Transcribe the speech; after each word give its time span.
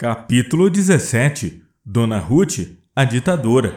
Capítulo 0.00 0.70
17 0.70 1.60
Dona 1.84 2.20
Ruth, 2.20 2.60
a 2.94 3.02
ditadora. 3.02 3.74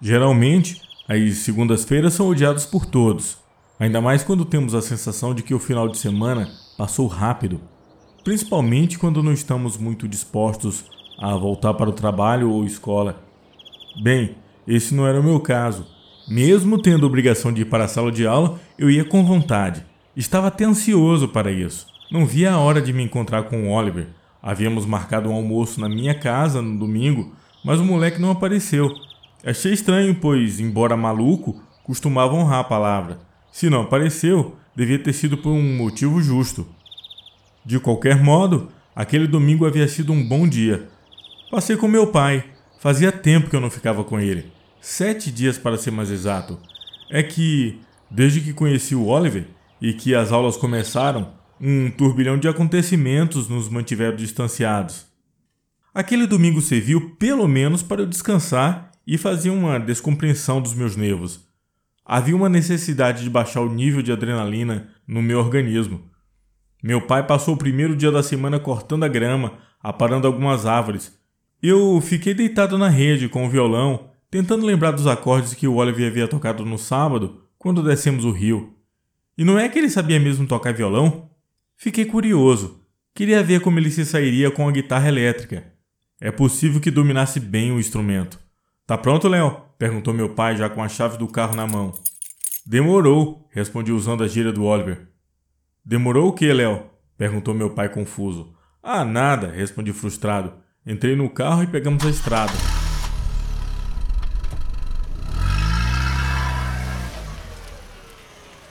Geralmente, 0.00 0.80
as 1.06 1.34
segundas-feiras 1.40 2.14
são 2.14 2.28
odiadas 2.28 2.64
por 2.64 2.86
todos, 2.86 3.36
ainda 3.78 4.00
mais 4.00 4.24
quando 4.24 4.46
temos 4.46 4.74
a 4.74 4.80
sensação 4.80 5.34
de 5.34 5.42
que 5.42 5.52
o 5.52 5.58
final 5.58 5.90
de 5.90 5.98
semana 5.98 6.48
passou 6.78 7.06
rápido, 7.06 7.60
principalmente 8.24 8.98
quando 8.98 9.22
não 9.22 9.34
estamos 9.34 9.76
muito 9.76 10.08
dispostos 10.08 10.86
a 11.18 11.36
voltar 11.36 11.74
para 11.74 11.90
o 11.90 11.92
trabalho 11.92 12.50
ou 12.50 12.64
escola. 12.64 13.22
Bem, 14.02 14.36
esse 14.66 14.94
não 14.94 15.06
era 15.06 15.20
o 15.20 15.22
meu 15.22 15.38
caso. 15.38 15.86
Mesmo 16.26 16.80
tendo 16.80 17.06
obrigação 17.06 17.52
de 17.52 17.60
ir 17.60 17.66
para 17.66 17.84
a 17.84 17.88
sala 17.88 18.10
de 18.10 18.26
aula, 18.26 18.58
eu 18.78 18.90
ia 18.90 19.04
com 19.04 19.22
vontade. 19.22 19.91
Estava 20.14 20.48
até 20.48 20.64
ansioso 20.64 21.28
para 21.28 21.50
isso. 21.50 21.86
Não 22.10 22.26
via 22.26 22.52
a 22.52 22.58
hora 22.58 22.82
de 22.82 22.92
me 22.92 23.02
encontrar 23.02 23.44
com 23.44 23.68
o 23.68 23.70
Oliver. 23.72 24.08
Havíamos 24.42 24.84
marcado 24.84 25.30
um 25.30 25.34
almoço 25.34 25.80
na 25.80 25.88
minha 25.88 26.14
casa 26.14 26.60
no 26.60 26.78
domingo, 26.78 27.32
mas 27.64 27.80
o 27.80 27.84
moleque 27.84 28.20
não 28.20 28.30
apareceu. 28.30 28.94
Achei 29.42 29.72
estranho, 29.72 30.14
pois, 30.14 30.60
embora 30.60 30.98
maluco, 30.98 31.62
costumava 31.82 32.34
honrar 32.34 32.60
a 32.60 32.64
palavra. 32.64 33.20
Se 33.50 33.70
não 33.70 33.82
apareceu, 33.82 34.54
devia 34.76 34.98
ter 34.98 35.14
sido 35.14 35.38
por 35.38 35.50
um 35.50 35.76
motivo 35.78 36.20
justo. 36.20 36.66
De 37.64 37.80
qualquer 37.80 38.22
modo, 38.22 38.68
aquele 38.94 39.26
domingo 39.26 39.64
havia 39.64 39.88
sido 39.88 40.12
um 40.12 40.22
bom 40.22 40.46
dia. 40.46 40.88
Passei 41.50 41.76
com 41.76 41.88
meu 41.88 42.08
pai. 42.08 42.44
Fazia 42.78 43.10
tempo 43.10 43.48
que 43.48 43.56
eu 43.56 43.60
não 43.60 43.70
ficava 43.70 44.04
com 44.04 44.20
ele. 44.20 44.52
Sete 44.78 45.30
dias 45.30 45.56
para 45.56 45.78
ser 45.78 45.90
mais 45.90 46.10
exato. 46.10 46.58
É 47.10 47.22
que, 47.22 47.80
desde 48.10 48.40
que 48.40 48.52
conheci 48.52 48.94
o 48.94 49.06
Oliver, 49.06 49.46
e 49.82 49.92
que 49.92 50.14
as 50.14 50.30
aulas 50.30 50.56
começaram, 50.56 51.32
um 51.60 51.90
turbilhão 51.90 52.38
de 52.38 52.46
acontecimentos 52.46 53.48
nos 53.48 53.68
mantiveram 53.68 54.16
distanciados. 54.16 55.06
Aquele 55.92 56.24
domingo 56.24 56.60
serviu 56.60 57.16
pelo 57.16 57.48
menos 57.48 57.82
para 57.82 58.02
eu 58.02 58.06
descansar 58.06 58.92
e 59.04 59.18
fazer 59.18 59.50
uma 59.50 59.80
descompreensão 59.80 60.60
dos 60.62 60.72
meus 60.72 60.94
nervos. 60.94 61.40
Havia 62.04 62.36
uma 62.36 62.48
necessidade 62.48 63.24
de 63.24 63.30
baixar 63.30 63.60
o 63.60 63.74
nível 63.74 64.02
de 64.02 64.12
adrenalina 64.12 64.88
no 65.06 65.20
meu 65.20 65.40
organismo. 65.40 66.00
Meu 66.80 67.00
pai 67.00 67.26
passou 67.26 67.54
o 67.54 67.58
primeiro 67.58 67.96
dia 67.96 68.12
da 68.12 68.22
semana 68.22 68.60
cortando 68.60 69.02
a 69.02 69.08
grama, 69.08 69.54
aparando 69.82 70.28
algumas 70.28 70.64
árvores. 70.64 71.12
Eu 71.60 72.00
fiquei 72.00 72.34
deitado 72.34 72.78
na 72.78 72.88
rede 72.88 73.28
com 73.28 73.46
o 73.46 73.50
violão, 73.50 74.10
tentando 74.30 74.64
lembrar 74.64 74.92
dos 74.92 75.08
acordes 75.08 75.54
que 75.54 75.66
o 75.66 75.74
Oliver 75.74 76.08
havia 76.08 76.28
tocado 76.28 76.64
no 76.64 76.78
sábado, 76.78 77.42
quando 77.58 77.82
descemos 77.82 78.24
o 78.24 78.30
rio. 78.30 78.76
E 79.36 79.44
não 79.44 79.58
é 79.58 79.68
que 79.68 79.78
ele 79.78 79.88
sabia 79.88 80.20
mesmo 80.20 80.46
tocar 80.46 80.72
violão? 80.72 81.30
Fiquei 81.76 82.04
curioso. 82.04 82.80
Queria 83.14 83.42
ver 83.42 83.60
como 83.60 83.78
ele 83.78 83.90
se 83.90 84.04
sairia 84.04 84.50
com 84.50 84.68
a 84.68 84.72
guitarra 84.72 85.08
elétrica. 85.08 85.64
É 86.20 86.30
possível 86.30 86.80
que 86.80 86.90
dominasse 86.90 87.40
bem 87.40 87.72
o 87.72 87.80
instrumento. 87.80 88.38
Tá 88.86 88.96
pronto, 88.96 89.28
Léo? 89.28 89.60
perguntou 89.78 90.14
meu 90.14 90.28
pai 90.28 90.56
já 90.56 90.68
com 90.68 90.82
a 90.82 90.88
chave 90.88 91.18
do 91.18 91.26
carro 91.26 91.56
na 91.56 91.66
mão. 91.66 91.92
Demorou, 92.64 93.48
respondi 93.50 93.90
usando 93.90 94.22
a 94.22 94.28
gíria 94.28 94.52
do 94.52 94.64
Oliver. 94.64 95.08
Demorou 95.84 96.28
o 96.28 96.32
que, 96.32 96.52
Léo? 96.52 96.84
perguntou 97.18 97.54
meu 97.54 97.70
pai 97.70 97.88
confuso. 97.88 98.54
Ah, 98.82 99.04
nada, 99.04 99.50
respondi 99.50 99.92
frustrado. 99.92 100.54
Entrei 100.86 101.16
no 101.16 101.28
carro 101.28 101.62
e 101.62 101.66
pegamos 101.66 102.04
a 102.06 102.10
estrada. 102.10 102.52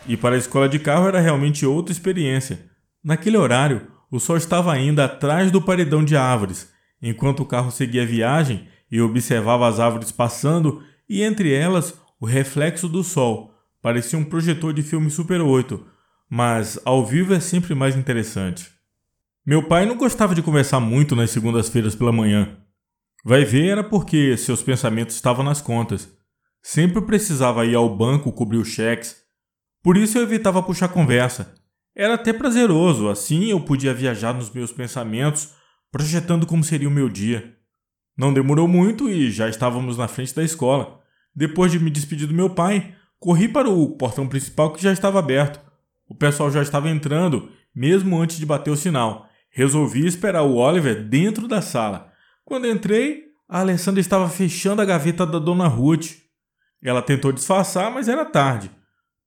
E 0.07 0.17
para 0.17 0.35
a 0.35 0.37
escola 0.37 0.67
de 0.67 0.79
carro 0.79 1.07
era 1.07 1.19
realmente 1.19 1.65
outra 1.65 1.91
experiência. 1.91 2.69
Naquele 3.03 3.37
horário, 3.37 3.87
o 4.09 4.19
sol 4.19 4.37
estava 4.37 4.73
ainda 4.73 5.05
atrás 5.05 5.51
do 5.51 5.61
paredão 5.61 6.03
de 6.03 6.15
árvores. 6.15 6.71
Enquanto 7.01 7.41
o 7.41 7.45
carro 7.45 7.71
seguia 7.71 8.03
a 8.03 8.05
viagem, 8.05 8.67
eu 8.91 9.05
observava 9.05 9.67
as 9.67 9.79
árvores 9.79 10.11
passando 10.11 10.83
e 11.07 11.23
entre 11.23 11.53
elas 11.53 11.97
o 12.19 12.25
reflexo 12.25 12.87
do 12.87 13.03
sol. 13.03 13.53
Parecia 13.81 14.19
um 14.19 14.23
projetor 14.23 14.73
de 14.73 14.83
filme 14.83 15.09
Super 15.09 15.41
8, 15.41 15.83
mas 16.29 16.79
ao 16.85 17.05
vivo 17.05 17.33
é 17.33 17.39
sempre 17.39 17.73
mais 17.73 17.95
interessante. 17.95 18.69
Meu 19.45 19.63
pai 19.63 19.85
não 19.85 19.97
gostava 19.97 20.35
de 20.35 20.43
conversar 20.43 20.79
muito 20.79 21.15
nas 21.15 21.31
segundas-feiras 21.31 21.95
pela 21.95 22.11
manhã. 22.11 22.57
Vai 23.25 23.43
ver 23.43 23.69
era 23.69 23.83
porque 23.83 24.37
seus 24.37 24.61
pensamentos 24.61 25.15
estavam 25.15 25.43
nas 25.43 25.61
contas. 25.61 26.09
Sempre 26.61 27.01
precisava 27.01 27.65
ir 27.65 27.75
ao 27.75 27.89
banco 27.95 28.31
cobrir 28.31 28.57
os 28.57 28.67
cheques, 28.67 29.15
por 29.83 29.97
isso 29.97 30.17
eu 30.17 30.23
evitava 30.23 30.61
puxar 30.61 30.89
conversa. 30.89 31.53
Era 31.95 32.13
até 32.13 32.31
prazeroso, 32.31 33.09
assim 33.09 33.49
eu 33.49 33.59
podia 33.59 33.93
viajar 33.93 34.33
nos 34.33 34.49
meus 34.49 34.71
pensamentos, 34.71 35.53
projetando 35.91 36.45
como 36.45 36.63
seria 36.63 36.87
o 36.87 36.91
meu 36.91 37.09
dia. 37.09 37.55
Não 38.17 38.33
demorou 38.33 38.67
muito 38.67 39.09
e 39.09 39.31
já 39.31 39.49
estávamos 39.49 39.97
na 39.97 40.07
frente 40.07 40.35
da 40.35 40.43
escola. 40.43 40.99
Depois 41.35 41.71
de 41.71 41.79
me 41.79 41.89
despedir 41.89 42.27
do 42.27 42.33
meu 42.33 42.49
pai, 42.49 42.93
corri 43.19 43.47
para 43.47 43.69
o 43.69 43.97
portão 43.97 44.27
principal 44.27 44.71
que 44.71 44.81
já 44.81 44.91
estava 44.91 45.19
aberto. 45.19 45.59
O 46.07 46.15
pessoal 46.15 46.51
já 46.51 46.61
estava 46.61 46.89
entrando, 46.89 47.49
mesmo 47.73 48.21
antes 48.21 48.37
de 48.37 48.45
bater 48.45 48.69
o 48.69 48.77
sinal. 48.77 49.27
Resolvi 49.49 50.05
esperar 50.05 50.43
o 50.43 50.55
Oliver 50.55 51.03
dentro 51.03 51.47
da 51.47 51.61
sala. 51.61 52.11
Quando 52.45 52.67
entrei, 52.67 53.25
a 53.49 53.59
Alessandra 53.59 53.99
estava 53.99 54.29
fechando 54.29 54.81
a 54.81 54.85
gaveta 54.85 55.25
da 55.25 55.39
dona 55.39 55.67
Ruth. 55.67 56.11
Ela 56.81 57.01
tentou 57.01 57.31
disfarçar, 57.31 57.91
mas 57.91 58.07
era 58.07 58.25
tarde. 58.25 58.71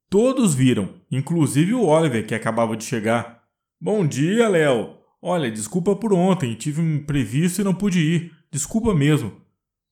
Todos 0.09 0.55
viram, 0.55 0.95
inclusive 1.11 1.75
o 1.75 1.87
Oliver, 1.87 2.27
que 2.27 2.35
acabava 2.35 2.77
de 2.77 2.85
chegar. 2.85 3.43
Bom 3.81 4.07
dia, 4.07 4.49
Léo. 4.49 4.97
Olha, 5.21 5.51
desculpa 5.51 5.97
por 5.97 6.13
ontem, 6.13 6.55
tive 6.55 6.81
um 6.81 6.97
imprevisto 6.97 7.61
e 7.61 7.65
não 7.65 7.75
pude 7.75 7.99
ir. 7.99 8.33
Desculpa 8.51 8.95
mesmo. 8.95 9.41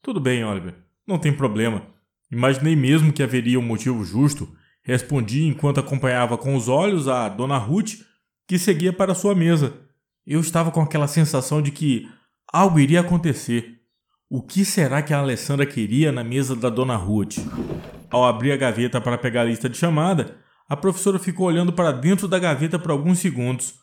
Tudo 0.00 0.20
bem, 0.20 0.44
Oliver. 0.44 0.74
Não 1.06 1.18
tem 1.18 1.32
problema. 1.32 1.86
Imaginei 2.30 2.76
mesmo 2.76 3.12
que 3.12 3.22
haveria 3.22 3.58
um 3.58 3.62
motivo 3.62 4.04
justo. 4.04 4.48
Respondi 4.82 5.46
enquanto 5.46 5.80
acompanhava 5.80 6.38
com 6.38 6.54
os 6.54 6.68
olhos 6.68 7.08
a 7.08 7.28
Dona 7.28 7.58
Ruth, 7.58 8.00
que 8.46 8.58
seguia 8.58 8.92
para 8.92 9.14
sua 9.14 9.34
mesa. 9.34 9.74
Eu 10.26 10.40
estava 10.40 10.70
com 10.70 10.80
aquela 10.80 11.08
sensação 11.08 11.60
de 11.60 11.70
que 11.70 12.08
algo 12.52 12.78
iria 12.78 13.00
acontecer. 13.00 13.81
O 14.34 14.40
que 14.40 14.64
será 14.64 15.02
que 15.02 15.12
a 15.12 15.18
Alessandra 15.18 15.66
queria 15.66 16.10
na 16.10 16.24
mesa 16.24 16.56
da 16.56 16.70
Dona 16.70 16.96
Ruth? 16.96 17.36
Ao 18.10 18.24
abrir 18.24 18.52
a 18.52 18.56
gaveta 18.56 18.98
para 18.98 19.18
pegar 19.18 19.42
a 19.42 19.44
lista 19.44 19.68
de 19.68 19.76
chamada, 19.76 20.38
a 20.66 20.74
professora 20.74 21.18
ficou 21.18 21.48
olhando 21.48 21.70
para 21.70 21.92
dentro 21.92 22.26
da 22.26 22.38
gaveta 22.38 22.78
por 22.78 22.90
alguns 22.90 23.18
segundos. 23.18 23.74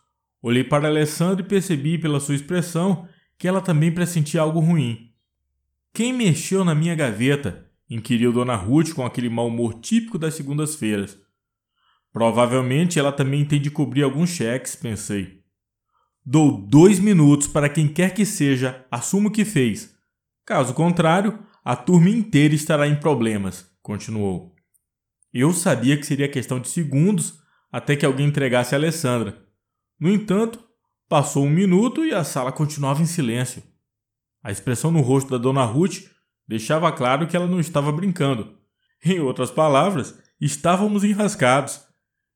Olhei 0.42 0.64
para 0.64 0.88
Alessandra 0.88 1.46
e 1.46 1.48
percebi 1.48 2.00
pela 2.00 2.20
sua 2.20 2.34
expressão 2.34 3.08
que 3.38 3.48
ela 3.48 3.62
também 3.62 3.92
pressentia 3.92 4.42
algo 4.42 4.60
ruim. 4.60 5.12
Quem 5.94 6.12
mexeu 6.12 6.66
na 6.66 6.74
minha 6.74 6.96
gaveta? 6.96 7.68
inquiriu 7.88 8.34
Dona 8.34 8.56
Ruth 8.56 8.92
com 8.96 9.06
aquele 9.06 9.30
mau 9.30 9.50
humor 9.50 9.76
típico 9.76 10.18
das 10.18 10.34
segundas-feiras. 10.34 11.16
Provavelmente 12.12 12.98
ela 12.98 13.12
também 13.12 13.46
tem 13.46 13.62
de 13.62 13.70
cobrir 13.70 14.02
alguns 14.02 14.32
cheques, 14.32 14.76
pensei. 14.76 15.44
Dou 16.26 16.60
dois 16.60 17.00
minutos 17.00 17.46
para 17.46 17.70
quem 17.70 17.88
quer 17.88 18.16
que 18.16 18.26
seja, 18.26 18.84
assuma 18.90 19.30
o 19.30 19.32
que 19.32 19.46
fez. 19.46 19.99
Caso 20.50 20.74
contrário, 20.74 21.38
a 21.64 21.76
turma 21.76 22.10
inteira 22.10 22.56
estará 22.56 22.88
em 22.88 22.96
problemas 22.96 23.70
continuou. 23.84 24.56
Eu 25.32 25.54
sabia 25.54 25.96
que 25.96 26.08
seria 26.08 26.28
questão 26.28 26.60
de 26.60 26.70
segundos 26.70 27.40
até 27.72 27.96
que 27.96 28.04
alguém 28.04 28.26
entregasse 28.26 28.74
a 28.74 28.80
Alessandra. 28.80 29.46
No 30.00 30.10
entanto, 30.10 30.60
passou 31.08 31.46
um 31.46 31.50
minuto 31.52 32.04
e 32.04 32.12
a 32.12 32.24
sala 32.24 32.52
continuava 32.52 33.00
em 33.04 33.06
silêncio. 33.06 33.62
A 34.42 34.52
expressão 34.52 34.90
no 34.90 35.02
rosto 35.02 35.30
da 35.30 35.38
dona 35.38 35.64
Ruth 35.64 36.00
deixava 36.48 36.92
claro 36.92 37.28
que 37.28 37.38
ela 37.38 37.46
não 37.46 37.60
estava 37.60 37.92
brincando. 37.92 38.58
Em 39.06 39.20
outras 39.20 39.52
palavras, 39.52 40.20
estávamos 40.42 41.04
enrascados. 41.04 41.80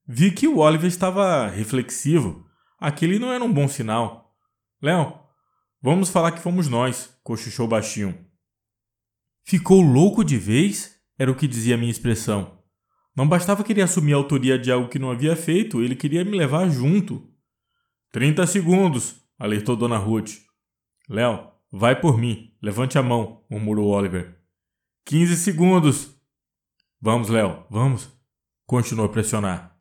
Vi 0.07 0.29
que 0.29 0.47
o 0.47 0.59
Oliver 0.59 0.87
estava 0.87 1.47
reflexivo. 1.47 2.45
Aquele 2.79 3.17
não 3.17 3.33
era 3.33 3.43
um 3.43 3.51
bom 3.51 3.67
sinal. 3.67 4.35
Léo, 4.79 5.22
vamos 5.83 6.09
falar 6.09 6.31
que 6.31 6.41
fomos 6.41 6.67
nós, 6.67 7.15
cochichou 7.21 7.67
baixinho. 7.67 8.17
Ficou 9.45 9.81
louco 9.81 10.23
de 10.23 10.37
vez? 10.37 10.95
Era 11.19 11.29
o 11.29 11.35
que 11.35 11.47
dizia 11.47 11.75
a 11.75 11.77
minha 11.77 11.91
expressão. 11.91 12.57
Não 13.15 13.27
bastava 13.27 13.63
querer 13.63 13.83
assumir 13.83 14.13
a 14.13 14.17
autoria 14.17 14.57
de 14.57 14.71
algo 14.71 14.89
que 14.89 14.97
não 14.97 15.11
havia 15.11 15.35
feito, 15.35 15.83
ele 15.83 15.95
queria 15.95 16.25
me 16.25 16.35
levar 16.35 16.67
junto. 16.69 17.29
Trinta 18.11 18.47
segundos, 18.47 19.15
alertou 19.37 19.75
Dona 19.75 19.97
Ruth. 19.97 20.31
Léo, 21.09 21.51
vai 21.71 21.99
por 21.99 22.17
mim. 22.17 22.55
Levante 22.61 22.97
a 22.97 23.03
mão, 23.03 23.43
murmurou 23.49 23.89
Oliver. 23.89 24.39
Quinze 25.05 25.35
segundos. 25.35 26.15
Vamos, 27.01 27.27
Léo, 27.27 27.65
vamos. 27.69 28.09
Continuou 28.65 29.07
a 29.07 29.11
pressionar. 29.11 29.77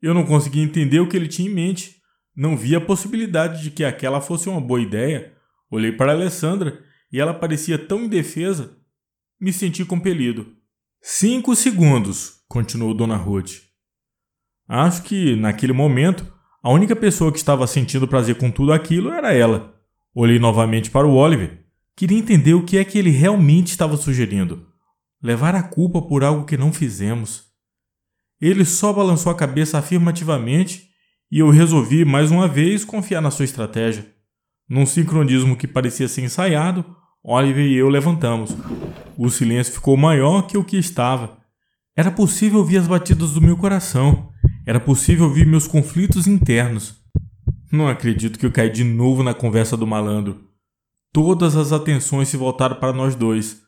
Eu 0.00 0.14
não 0.14 0.24
conseguia 0.24 0.62
entender 0.62 1.00
o 1.00 1.08
que 1.08 1.16
ele 1.16 1.28
tinha 1.28 1.50
em 1.50 1.54
mente. 1.54 2.00
Não 2.34 2.56
via 2.56 2.78
a 2.78 2.84
possibilidade 2.84 3.62
de 3.62 3.70
que 3.70 3.84
aquela 3.84 4.20
fosse 4.20 4.48
uma 4.48 4.60
boa 4.60 4.80
ideia. 4.80 5.36
Olhei 5.70 5.92
para 5.92 6.12
Alessandra 6.12 6.82
e 7.12 7.20
ela 7.20 7.32
parecia 7.32 7.78
tão 7.78 8.04
indefesa. 8.04 8.76
Me 9.40 9.52
senti 9.52 9.84
compelido. 9.84 10.54
Cinco 11.00 11.54
segundos, 11.54 12.42
continuou 12.48 12.92
Dona 12.92 13.16
Ruth. 13.16 13.62
Acho 14.68 15.02
que, 15.02 15.36
naquele 15.36 15.72
momento, 15.72 16.30
A 16.62 16.70
única 16.70 16.94
pessoa 16.94 17.32
que 17.32 17.38
estava 17.38 17.66
sentindo 17.66 18.06
prazer 18.06 18.36
com 18.36 18.50
tudo 18.50 18.72
aquilo 18.72 19.10
era 19.10 19.32
ela. 19.32 19.74
Olhei 20.14 20.38
novamente 20.38 20.90
para 20.90 21.06
o 21.06 21.14
Oliver. 21.14 21.64
Queria 21.96 22.18
entender 22.18 22.52
o 22.52 22.64
que 22.64 22.76
é 22.76 22.84
que 22.84 22.98
ele 22.98 23.10
realmente 23.10 23.68
estava 23.68 23.96
sugerindo. 23.96 24.66
Levar 25.22 25.54
a 25.54 25.62
culpa 25.62 26.02
por 26.02 26.22
algo 26.22 26.44
que 26.44 26.58
não 26.58 26.72
fizemos. 26.72 27.44
Ele 28.38 28.64
só 28.64 28.92
balançou 28.92 29.32
a 29.32 29.34
cabeça 29.34 29.78
afirmativamente 29.78 30.90
e 31.32 31.38
eu 31.38 31.48
resolvi 31.48 32.04
mais 32.04 32.30
uma 32.30 32.46
vez 32.46 32.84
confiar 32.84 33.22
na 33.22 33.30
sua 33.30 33.44
estratégia. 33.46 34.14
Num 34.70 34.86
sincronismo 34.86 35.56
que 35.56 35.66
parecia 35.66 36.06
ser 36.06 36.22
ensaiado, 36.22 36.84
Oliver 37.24 37.66
e 37.66 37.74
eu 37.74 37.88
levantamos. 37.88 38.56
O 39.18 39.28
silêncio 39.28 39.72
ficou 39.72 39.96
maior 39.96 40.42
que 40.42 40.56
o 40.56 40.62
que 40.62 40.76
estava. 40.76 41.38
Era 41.96 42.08
possível 42.08 42.60
ouvir 42.60 42.76
as 42.76 42.86
batidas 42.86 43.32
do 43.32 43.40
meu 43.40 43.56
coração. 43.56 44.30
Era 44.64 44.78
possível 44.78 45.24
ouvir 45.24 45.44
meus 45.44 45.66
conflitos 45.66 46.28
internos. 46.28 47.02
Não 47.72 47.88
acredito 47.88 48.38
que 48.38 48.46
eu 48.46 48.52
caí 48.52 48.70
de 48.70 48.84
novo 48.84 49.24
na 49.24 49.34
conversa 49.34 49.76
do 49.76 49.88
malandro. 49.88 50.40
Todas 51.12 51.56
as 51.56 51.72
atenções 51.72 52.28
se 52.28 52.36
voltaram 52.36 52.76
para 52.76 52.92
nós 52.92 53.16
dois. 53.16 53.62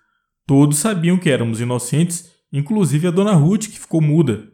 Todos 0.46 0.78
sabiam 0.78 1.18
que 1.18 1.30
éramos 1.30 1.60
inocentes, 1.60 2.30
inclusive 2.52 3.08
a 3.08 3.10
dona 3.10 3.32
Ruth, 3.32 3.62
que 3.62 3.80
ficou 3.80 4.00
muda. 4.00 4.44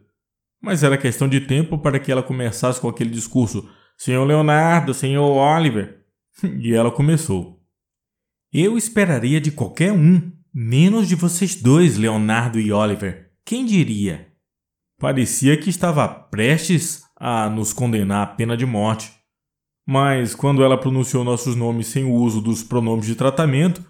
Mas 0.59 0.81
era 0.81 0.97
questão 0.97 1.29
de 1.29 1.41
tempo 1.41 1.77
para 1.77 1.99
que 1.99 2.11
ela 2.11 2.23
começasse 2.23 2.81
com 2.81 2.89
aquele 2.89 3.11
discurso: 3.11 3.69
Senhor 3.95 4.25
Leonardo, 4.25 4.95
senhor 4.95 5.29
Oliver. 5.29 5.98
E 6.59 6.73
ela 6.73 6.91
começou. 6.91 7.59
Eu 8.51 8.77
esperaria 8.77 9.39
de 9.39 9.51
qualquer 9.51 9.91
um, 9.91 10.31
menos 10.53 11.07
de 11.07 11.15
vocês 11.15 11.55
dois, 11.55 11.97
Leonardo 11.97 12.59
e 12.59 12.71
Oliver. 12.71 13.31
Quem 13.45 13.65
diria? 13.65 14.27
Parecia 14.99 15.55
que 15.55 15.69
estava 15.69 16.07
prestes 16.07 17.03
a 17.15 17.49
nos 17.49 17.73
condenar 17.73 18.23
à 18.23 18.27
pena 18.27 18.57
de 18.57 18.65
morte. 18.65 19.11
Mas 19.87 20.35
quando 20.35 20.63
ela 20.63 20.79
pronunciou 20.79 21.23
nossos 21.23 21.55
nomes 21.55 21.87
sem 21.87 22.03
o 22.03 22.13
uso 22.13 22.41
dos 22.41 22.63
pronomes 22.63 23.05
de 23.05 23.15
tratamento, 23.15 23.83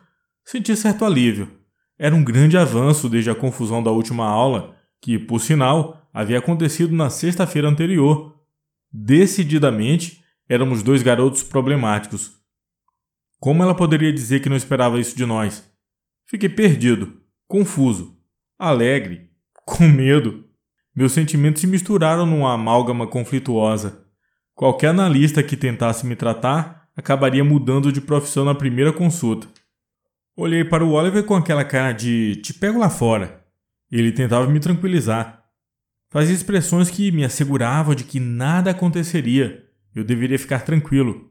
senti 0.46 0.76
certo 0.76 1.06
alívio. 1.06 1.52
Era 1.98 2.16
um 2.16 2.24
grande 2.24 2.58
avanço 2.58 3.10
desde 3.10 3.30
a 3.30 3.36
confusão 3.36 3.84
da 3.84 3.92
última 3.92 4.26
aula, 4.26 4.76
que, 5.02 5.20
por 5.20 5.40
sinal, 5.40 6.10
havia 6.14 6.40
acontecido 6.40 6.96
na 6.96 7.10
sexta-feira 7.10 7.68
anterior. 7.68 8.36
Decididamente, 8.92 10.24
éramos 10.48 10.82
dois 10.82 11.04
garotos 11.04 11.44
problemáticos. 11.44 12.39
Como 13.40 13.64
ela 13.64 13.74
poderia 13.74 14.12
dizer 14.12 14.42
que 14.42 14.50
não 14.50 14.58
esperava 14.58 15.00
isso 15.00 15.16
de 15.16 15.26
nós? 15.26 15.64
Fiquei 16.26 16.50
perdido, 16.50 17.22
confuso, 17.48 18.18
alegre, 18.58 19.30
com 19.66 19.88
medo. 19.88 20.46
Meus 20.94 21.14
sentimentos 21.14 21.62
se 21.62 21.68
misturaram 21.68 22.26
numa 22.26 22.54
amálgama 22.54 23.08
conflituosa. 23.08 24.06
Qualquer 24.54 24.90
analista 24.90 25.42
que 25.42 25.56
tentasse 25.56 26.06
me 26.06 26.16
tratar 26.16 26.90
acabaria 26.98 27.44
mudando 27.44 27.94
de 27.94 28.02
profissão 28.02 28.44
na 28.44 28.54
primeira 28.54 28.92
consulta. 28.92 29.48
Olhei 30.36 30.66
para 30.66 30.84
o 30.84 30.92
Oliver 30.92 31.24
com 31.24 31.36
aquela 31.36 31.64
cara 31.64 31.94
de 31.94 32.36
te 32.38 32.54
pego 32.54 32.78
lá 32.78 32.90
fora. 32.90 33.46
Ele 33.90 34.12
tentava 34.12 34.48
me 34.48 34.60
tranquilizar. 34.60 35.46
Fazia 36.12 36.36
expressões 36.36 36.90
que 36.90 37.12
me 37.12 37.24
asseguravam 37.24 37.96
de 37.96 38.04
que 38.04 38.20
nada 38.20 38.72
aconteceria. 38.72 39.64
Eu 39.96 40.04
deveria 40.04 40.38
ficar 40.38 40.60
tranquilo. 40.60 41.30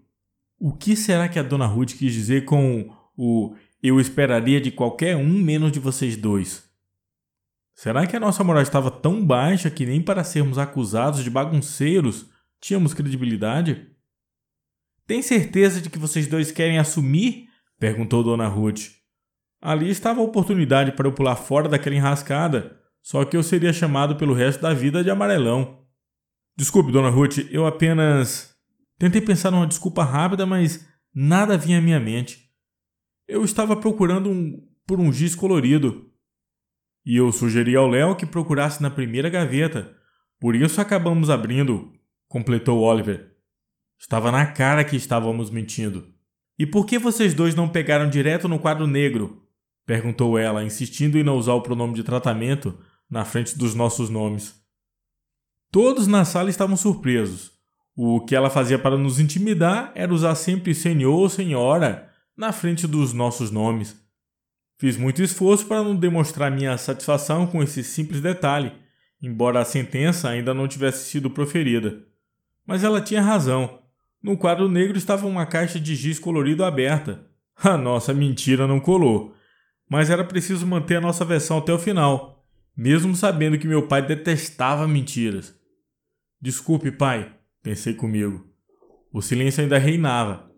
O 0.58 0.72
que 0.72 0.96
será 0.96 1.28
que 1.28 1.38
a 1.38 1.42
dona 1.42 1.66
Ruth 1.66 1.92
quis 1.92 2.12
dizer 2.12 2.44
com 2.44 2.92
o 3.16 3.54
eu 3.82 4.00
esperaria 4.00 4.60
de 4.60 4.72
qualquer 4.72 5.16
um 5.16 5.28
menos 5.28 5.70
de 5.70 5.78
vocês 5.78 6.16
dois? 6.16 6.68
Será 7.74 8.06
que 8.06 8.16
a 8.16 8.20
nossa 8.20 8.42
moral 8.42 8.62
estava 8.62 8.90
tão 8.90 9.24
baixa 9.24 9.70
que 9.70 9.86
nem 9.86 10.02
para 10.02 10.24
sermos 10.24 10.58
acusados 10.58 11.22
de 11.22 11.30
bagunceiros 11.30 12.26
Tínhamos 12.60 12.92
credibilidade? 12.92 13.88
Tem 15.06 15.22
certeza 15.22 15.80
de 15.80 15.88
que 15.88 15.98
vocês 15.98 16.26
dois 16.26 16.50
querem 16.50 16.78
assumir? 16.78 17.48
perguntou 17.78 18.24
Dona 18.24 18.48
Ruth. 18.48 18.90
Ali 19.60 19.88
estava 19.90 20.20
a 20.20 20.24
oportunidade 20.24 20.92
para 20.92 21.06
eu 21.06 21.12
pular 21.12 21.36
fora 21.36 21.68
daquela 21.68 21.94
enrascada, 21.94 22.78
só 23.02 23.24
que 23.24 23.36
eu 23.36 23.42
seria 23.42 23.72
chamado 23.72 24.16
pelo 24.16 24.34
resto 24.34 24.60
da 24.60 24.74
vida 24.74 25.02
de 25.02 25.10
amarelão. 25.10 25.84
Desculpe, 26.56 26.92
Dona 26.92 27.10
Ruth, 27.10 27.38
eu 27.50 27.66
apenas. 27.66 28.57
Tentei 28.98 29.20
pensar 29.20 29.50
numa 29.50 29.66
desculpa 29.66 30.02
rápida, 30.02 30.44
mas 30.44 30.86
nada 31.14 31.56
vinha 31.56 31.78
à 31.78 31.80
minha 31.80 32.00
mente. 32.00 32.50
Eu 33.26 33.44
estava 33.44 33.76
procurando 33.76 34.28
um... 34.28 34.66
por 34.86 34.98
um 34.98 35.12
giz 35.12 35.34
colorido. 35.34 36.10
E 37.06 37.16
eu 37.16 37.30
sugeri 37.30 37.76
ao 37.76 37.88
Léo 37.88 38.16
que 38.16 38.26
procurasse 38.26 38.82
na 38.82 38.90
primeira 38.90 39.30
gaveta. 39.30 39.96
Por 40.40 40.54
isso 40.54 40.80
acabamos 40.80 41.30
abrindo, 41.30 41.92
completou 42.28 42.80
Oliver. 42.80 43.34
Estava 43.98 44.30
na 44.30 44.46
cara 44.46 44.84
que 44.84 44.96
estávamos 44.96 45.50
mentindo. 45.50 46.12
E 46.58 46.66
por 46.66 46.86
que 46.86 46.98
vocês 46.98 47.34
dois 47.34 47.54
não 47.54 47.68
pegaram 47.68 48.10
direto 48.10 48.48
no 48.48 48.58
quadro 48.58 48.86
negro? 48.86 49.44
perguntou 49.86 50.36
ela, 50.36 50.62
insistindo 50.62 51.16
em 51.16 51.24
não 51.24 51.38
usar 51.38 51.54
o 51.54 51.62
pronome 51.62 51.94
de 51.94 52.02
tratamento 52.02 52.78
na 53.08 53.24
frente 53.24 53.56
dos 53.56 53.74
nossos 53.74 54.10
nomes. 54.10 54.54
Todos 55.72 56.06
na 56.06 56.26
sala 56.26 56.50
estavam 56.50 56.76
surpresos. 56.76 57.57
O 58.00 58.20
que 58.20 58.36
ela 58.36 58.48
fazia 58.48 58.78
para 58.78 58.96
nos 58.96 59.18
intimidar 59.18 59.90
era 59.92 60.14
usar 60.14 60.36
sempre 60.36 60.72
senhor 60.72 61.18
ou 61.18 61.28
senhora 61.28 62.08
na 62.36 62.52
frente 62.52 62.86
dos 62.86 63.12
nossos 63.12 63.50
nomes. 63.50 64.00
Fiz 64.78 64.96
muito 64.96 65.20
esforço 65.20 65.66
para 65.66 65.82
não 65.82 65.96
demonstrar 65.96 66.48
minha 66.48 66.78
satisfação 66.78 67.44
com 67.44 67.60
esse 67.60 67.82
simples 67.82 68.20
detalhe, 68.20 68.72
embora 69.20 69.58
a 69.58 69.64
sentença 69.64 70.28
ainda 70.28 70.54
não 70.54 70.68
tivesse 70.68 71.10
sido 71.10 71.28
proferida. 71.28 72.04
Mas 72.64 72.84
ela 72.84 73.00
tinha 73.00 73.20
razão. 73.20 73.80
No 74.22 74.36
quadro 74.36 74.68
negro 74.68 74.96
estava 74.96 75.26
uma 75.26 75.44
caixa 75.44 75.80
de 75.80 75.96
giz 75.96 76.20
colorido 76.20 76.64
aberta. 76.64 77.26
A 77.56 77.76
nossa 77.76 78.14
mentira 78.14 78.68
não 78.68 78.78
colou. 78.78 79.34
Mas 79.90 80.08
era 80.08 80.22
preciso 80.22 80.64
manter 80.64 80.98
a 80.98 81.00
nossa 81.00 81.24
versão 81.24 81.58
até 81.58 81.72
o 81.72 81.78
final, 81.80 82.46
mesmo 82.76 83.16
sabendo 83.16 83.58
que 83.58 83.66
meu 83.66 83.88
pai 83.88 84.06
detestava 84.06 84.86
mentiras. 84.86 85.52
Desculpe, 86.40 86.92
pai, 86.92 87.34
pensei 87.62 87.94
comigo. 87.94 88.46
O 89.12 89.22
silêncio 89.22 89.62
ainda 89.62 89.78
reinava. 89.78 90.50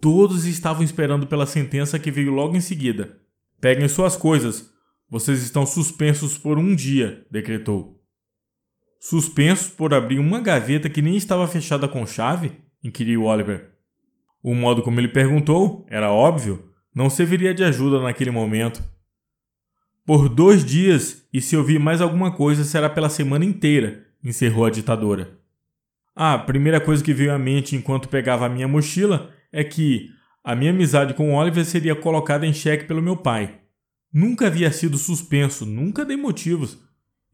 Todos 0.00 0.44
estavam 0.44 0.82
esperando 0.82 1.26
pela 1.26 1.46
sentença 1.46 1.98
que 1.98 2.10
veio 2.10 2.32
logo 2.32 2.56
em 2.56 2.60
seguida. 2.60 3.20
Peguem 3.60 3.88
suas 3.88 4.16
coisas. 4.16 4.70
Vocês 5.08 5.42
estão 5.42 5.64
suspensos 5.64 6.36
por 6.36 6.58
um 6.58 6.74
dia, 6.74 7.24
decretou. 7.30 8.02
Suspenso 9.00 9.72
por 9.72 9.94
abrir 9.94 10.18
uma 10.18 10.40
gaveta 10.40 10.90
que 10.90 11.00
nem 11.00 11.16
estava 11.16 11.46
fechada 11.46 11.86
com 11.86 12.06
chave? 12.06 12.52
inquiriu 12.82 13.24
Oliver. 13.24 13.72
O 14.42 14.54
modo 14.54 14.82
como 14.82 15.00
ele 15.00 15.08
perguntou 15.08 15.86
era 15.88 16.10
óbvio, 16.10 16.72
não 16.94 17.10
serviria 17.10 17.54
de 17.54 17.64
ajuda 17.64 18.00
naquele 18.00 18.30
momento. 18.30 18.82
Por 20.04 20.28
dois 20.28 20.64
dias, 20.64 21.26
e 21.32 21.40
se 21.40 21.56
ouvir 21.56 21.78
mais 21.78 22.00
alguma 22.00 22.30
coisa 22.30 22.64
será 22.64 22.88
pela 22.88 23.08
semana 23.08 23.44
inteira, 23.44 24.06
encerrou 24.22 24.64
a 24.64 24.70
ditadora. 24.70 25.38
A 26.18 26.38
primeira 26.38 26.80
coisa 26.80 27.04
que 27.04 27.12
veio 27.12 27.34
à 27.34 27.38
mente 27.38 27.76
enquanto 27.76 28.08
pegava 28.08 28.46
a 28.46 28.48
minha 28.48 28.66
mochila 28.66 29.30
é 29.52 29.62
que 29.62 30.08
a 30.42 30.54
minha 30.54 30.70
amizade 30.70 31.12
com 31.12 31.34
Oliver 31.34 31.62
seria 31.62 31.94
colocada 31.94 32.46
em 32.46 32.54
xeque 32.54 32.86
pelo 32.86 33.02
meu 33.02 33.18
pai. 33.18 33.60
Nunca 34.10 34.46
havia 34.46 34.72
sido 34.72 34.96
suspenso, 34.96 35.66
nunca 35.66 36.06
dei 36.06 36.16
motivos. 36.16 36.78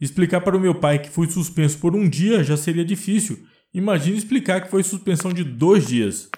Explicar 0.01 0.41
para 0.41 0.57
o 0.57 0.61
meu 0.61 0.75
pai 0.75 0.99
que 0.99 1.09
fui 1.09 1.31
suspenso 1.31 1.79
por 1.79 1.95
um 1.95 2.09
dia 2.09 2.43
já 2.43 2.57
seria 2.57 2.85
difícil. 2.85 3.47
Imagine 3.73 4.19
explicar 4.19 4.61
que 4.63 4.71
foi 4.71 4.83
suspensão 4.83 5.33
de 5.33 5.45
dois 5.45 5.87
dias. 5.87 6.29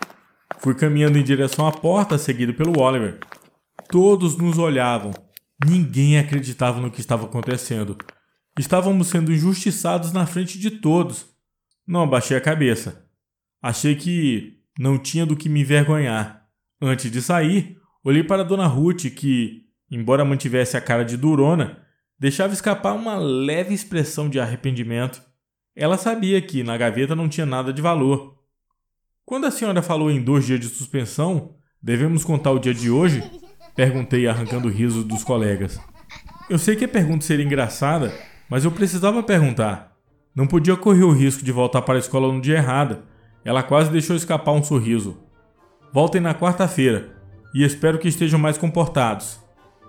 Fui 0.59 0.75
caminhando 0.75 1.17
em 1.17 1.25
direção 1.25 1.67
à 1.67 1.73
porta, 1.73 2.19
seguido 2.19 2.53
pelo 2.53 2.79
Oliver. 2.79 3.21
Todos 3.89 4.37
nos 4.37 4.59
olhavam. 4.59 5.15
Ninguém 5.65 6.19
acreditava 6.19 6.79
no 6.79 6.91
que 6.91 7.01
estava 7.01 7.25
acontecendo. 7.25 7.97
Estávamos 8.59 9.07
sendo 9.07 9.33
injustiçados 9.33 10.13
na 10.13 10.27
frente 10.27 10.59
de 10.59 10.73
todos. 10.73 11.34
Não 11.87 12.03
abaixei 12.03 12.37
a 12.37 12.41
cabeça. 12.41 13.09
Achei 13.62 13.95
que 13.95 14.59
não 14.79 14.99
tinha 14.99 15.25
do 15.25 15.37
que 15.37 15.49
me 15.49 15.61
envergonhar. 15.61 16.47
Antes 16.81 17.11
de 17.11 17.23
sair, 17.23 17.79
olhei 18.03 18.23
para 18.23 18.45
Dona 18.45 18.67
Ruth, 18.67 19.05
que, 19.14 19.67
embora 19.91 20.25
mantivesse 20.25 20.76
a 20.76 20.81
cara 20.81 21.05
de 21.05 21.17
durona, 21.17 21.83
deixava 22.19 22.53
escapar 22.53 22.95
uma 22.95 23.17
leve 23.17 23.75
expressão 23.75 24.29
de 24.29 24.41
arrependimento. 24.41 25.23
Ela 25.76 25.97
sabia 25.97 26.41
que 26.41 26.62
na 26.62 26.76
gaveta 26.76 27.14
não 27.14 27.29
tinha 27.29 27.47
nada 27.47 27.73
de 27.73 27.83
valor. 27.83 28.38
Quando 29.25 29.47
a 29.47 29.50
senhora 29.50 29.83
falou 29.83 30.11
em 30.11 30.23
dois 30.23 30.45
dias 30.45 30.61
de 30.61 30.69
suspensão, 30.69 31.57
devemos 31.83 32.25
contar 32.25 32.53
o 32.53 32.59
dia 32.59 32.75
de 32.75 32.91
hoje? 32.91 33.23
Perguntei, 33.75 34.26
arrancando 34.26 34.69
riso 34.69 35.03
dos 35.03 35.25
colegas. 35.25 35.81
Eu 36.49 36.59
sei 36.59 36.76
que 36.76 36.85
a 36.85 36.88
pergunta 36.88 37.25
seria 37.25 37.45
engraçada, 37.45 38.12
mas 38.49 38.64
eu 38.64 38.71
precisava 38.71 39.23
perguntar. 39.23 39.94
Não 40.35 40.47
podia 40.49 40.76
correr 40.76 41.05
o 41.05 41.12
risco 41.12 41.45
de 41.45 41.53
voltar 41.53 41.83
para 41.83 41.95
a 41.95 41.99
escola 41.99 42.33
no 42.33 42.41
dia 42.41 42.57
errado. 42.57 42.99
Ela 43.45 43.62
quase 43.62 43.91
deixou 43.91 44.17
escapar 44.17 44.53
um 44.53 44.64
sorriso. 44.64 45.17
Voltem 45.93 46.21
na 46.21 46.35
quarta-feira 46.35 47.14
e 47.55 47.62
espero 47.62 47.99
que 47.99 48.09
estejam 48.09 48.38
mais 48.38 48.59
comportados. 48.59 49.38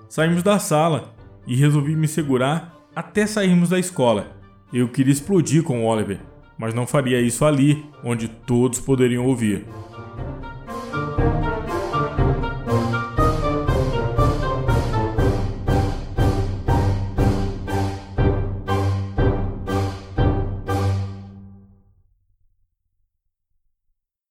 Saímos 0.08 0.44
da 0.44 0.60
sala 0.60 1.16
e 1.48 1.56
resolvi 1.56 1.96
me 1.96 2.08
segurar 2.08 2.75
até 2.96 3.25
sairmos 3.25 3.70
da 3.70 3.80
escola. 3.80 4.38
Eu 4.72 4.88
queria 4.88 5.14
explodir 5.14 5.64
com 5.64 5.86
Oliver. 5.86 6.20
mas 6.58 6.74
não 6.74 6.88
faria 6.88 7.20
isso 7.20 7.44
ali, 7.44 7.86
onde 8.04 8.28
todos 8.28 8.80
poderiam 8.80 9.25
ouvir. 9.25 9.66